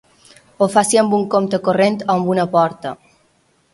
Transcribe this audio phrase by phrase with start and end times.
[0.61, 2.95] Ho faci amb un compte corrent o amb una porta.